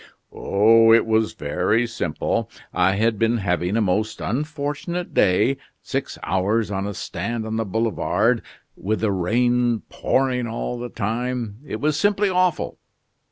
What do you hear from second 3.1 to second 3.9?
been having a